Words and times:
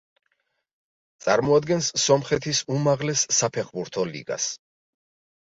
წარმოადგენს 1.25 1.89
სომხეთის 2.05 2.63
უმაღლეს 2.77 3.27
საფეხბურთო 3.41 4.09
ლიგას. 4.17 4.51